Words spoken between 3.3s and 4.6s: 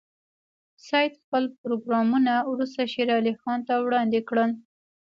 خان ته وړاندې کړل.